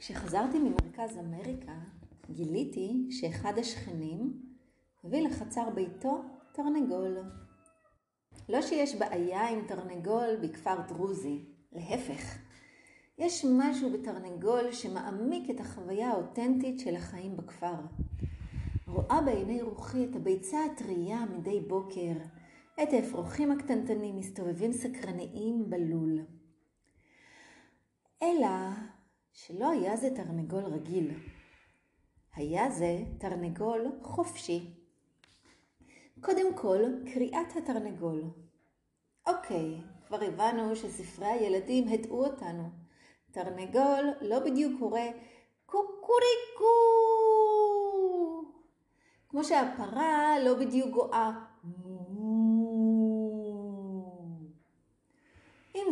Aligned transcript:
כשחזרתי 0.00 0.58
ממרכז 0.58 1.18
אמריקה, 1.18 1.72
גיליתי 2.30 3.06
שאחד 3.10 3.58
השכנים 3.58 4.42
הביא 5.04 5.28
לחצר 5.28 5.70
ביתו 5.70 6.22
תרנגול. 6.52 7.18
לא 8.48 8.62
שיש 8.62 8.94
בעיה 8.94 9.48
עם 9.48 9.66
תרנגול 9.66 10.36
בכפר 10.42 10.80
דרוזי, 10.88 11.44
להפך. 11.72 12.38
יש 13.18 13.44
משהו 13.58 13.92
בתרנגול 13.92 14.72
שמעמיק 14.72 15.50
את 15.50 15.60
החוויה 15.60 16.10
האותנטית 16.10 16.80
של 16.80 16.96
החיים 16.96 17.36
בכפר. 17.36 17.74
רואה 18.86 19.20
בעיני 19.20 19.62
רוחי 19.62 20.04
את 20.04 20.16
הביצה 20.16 20.58
הטרייה 20.64 21.24
מדי 21.24 21.60
בוקר, 21.60 22.12
את 22.82 22.88
האפרוחים 22.92 23.52
הקטנטנים 23.52 24.16
מסתובבים 24.16 24.72
סקרניים 24.72 25.70
בלול. 25.70 26.18
אלא 28.22 28.48
שלא 29.46 29.70
היה 29.70 29.96
זה 29.96 30.10
תרנגול 30.16 30.64
רגיל. 30.64 31.10
היה 32.34 32.70
זה 32.70 32.98
תרנגול 33.18 33.86
חופשי. 34.02 34.70
קודם 36.20 36.56
כל, 36.56 36.82
קריאת 37.14 37.56
התרנגול. 37.56 38.24
אוקיי, 39.26 39.80
כבר 40.06 40.24
הבנו 40.24 40.76
שספרי 40.76 41.26
הילדים 41.26 41.88
הטעו 41.88 42.26
אותנו. 42.26 42.70
תרנגול 43.30 44.10
לא 44.20 44.38
בדיוק 44.40 44.72
קורא 44.78 45.00
קוקוריקו, 45.66 46.74
כמו 49.28 49.44
שהפרה 49.44 50.38
לא 50.44 50.54
בדיוק 50.54 50.90
גואה. 50.90 51.30
עם 51.64 51.99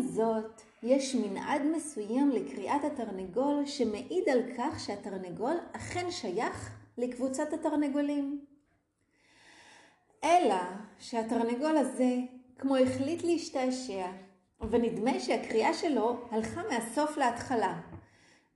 זאת, 0.08 0.62
יש 0.82 1.14
מנעד 1.14 1.62
מסוים 1.76 2.30
לקריאת 2.30 2.84
התרנגול 2.84 3.66
שמעיד 3.66 4.28
על 4.28 4.42
כך 4.58 4.80
שהתרנגול 4.80 5.56
אכן 5.72 6.10
שייך 6.10 6.70
לקבוצת 6.98 7.52
התרנגולים. 7.52 8.45
אלא 10.24 10.60
שהתרנגול 10.98 11.76
הזה, 11.76 12.16
כמו 12.59 12.76
החליט 12.76 13.24
להשתעשע, 13.24 14.06
ונדמה 14.70 15.20
שהקריאה 15.20 15.74
שלו 15.74 16.28
הלכה 16.30 16.62
מהסוף 16.70 17.16
להתחלה. 17.16 17.80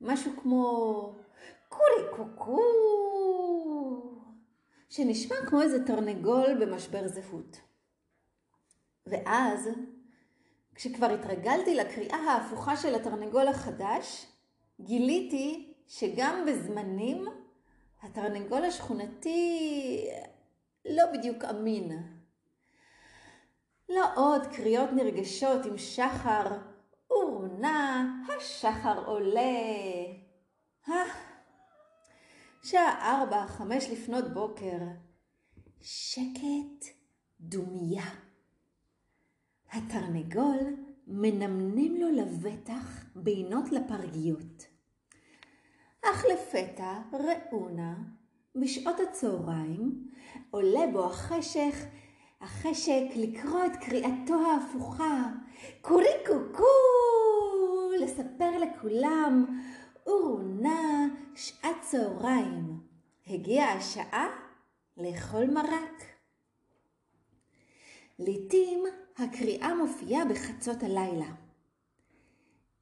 משהו 0.01 0.33
כמו 0.43 1.15
קורי 1.69 2.17
קוקו, 2.17 2.61
שנשמע 4.91 5.37
כמו 5.47 5.63
איזה 5.63 5.87
תרנגול 5.87 6.55
במשבר 6.61 7.09
זהות. 7.09 7.61
ואז 9.07 9.69
כשכבר 10.75 11.07
התרגלתי 11.07 11.75
לקריאה 11.75 12.17
ההפוכה 12.17 12.77
של 12.77 12.95
התרנגול 12.95 13.49
החדש, 13.49 14.27
גיליתי 14.81 15.75
שגם 15.89 16.45
בזמנים 16.47 17.27
התרנגול 18.03 18.65
השכונתי 18.65 20.09
לא 20.85 21.05
בדיוק 21.13 21.45
אמין. 21.45 22.03
לא 23.89 24.05
עוד 24.17 24.47
קריאות 24.47 24.91
נרגשות 24.93 25.67
עם 25.67 25.79
שחר, 25.79 26.59
אורנה, 27.11 28.07
השחר 28.29 29.05
עולה. 29.07 29.41
שעה 32.63 33.21
ארבע, 33.21 33.47
חמש 33.47 33.89
לפנות 33.91 34.35
בוקר. 34.35 34.79
שקט 35.81 36.85
דומיה. 37.41 38.05
התרנגול 39.87 40.77
מנמנם 41.07 41.97
לו 41.97 42.09
לבטח 42.09 43.05
בינות 43.17 43.73
לפרגיות. 43.73 44.67
אך 46.05 46.25
לפתע 46.33 46.99
ראונה, 47.13 47.95
בשעות 48.55 49.01
הצהריים, 49.01 50.11
עולה 50.51 50.87
בו 50.93 51.05
החשך, 51.05 51.85
החשק 52.41 53.03
לקרוא 53.17 53.67
את 53.67 53.77
קריאתו 53.77 54.35
ההפוכה, 54.35 55.25
קורי 55.81 56.15
קוקו, 56.27 56.65
לספר 58.01 58.59
לכולם, 58.59 59.61
אורונה, 60.07 61.07
שעת 61.35 61.77
צהריים. 61.81 62.81
הגיעה 63.27 63.73
השעה 63.73 64.29
לאכול 64.97 65.47
מרק. 65.51 66.12
לעתים 68.19 68.85
הקריאה 69.17 69.75
מופיעה 69.75 70.25
בחצות 70.25 70.83
הלילה. 70.83 71.35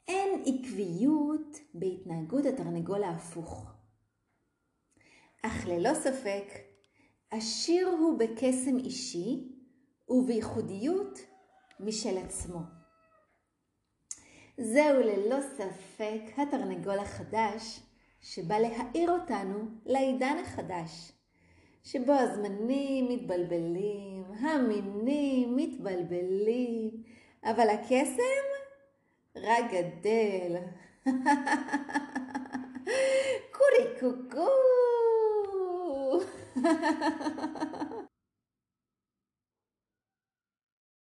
אין 0.09 0.43
עקביות 0.47 1.59
בהתנהגות 1.75 2.47
התרנגול 2.47 3.03
ההפוך. 3.03 3.67
אך 5.43 5.67
ללא 5.67 5.95
ספק, 5.95 6.45
עשיר 7.31 7.89
הוא 7.89 8.19
בקסם 8.19 8.79
אישי 8.79 9.49
ובייחודיות 10.09 11.19
משל 11.81 12.19
עצמו. 12.19 12.61
זהו 14.59 15.01
ללא 15.01 15.37
ספק 15.57 16.21
התרנגול 16.37 16.99
החדש 16.99 17.81
שבא 18.21 18.59
להאיר 18.59 19.11
אותנו 19.11 19.69
לעידן 19.87 20.37
החדש. 20.45 21.20
שבו 21.85 22.13
הזמנים 22.13 23.09
מתבלבלים, 23.09 24.25
המינים 24.41 25.57
מתבלבלים, 25.57 26.91
אבל 27.45 27.69
הקסם 27.69 28.47
רק 29.37 29.65
גדל. 29.71 30.57
קורי 33.53 33.87
קוקו. 34.01 34.49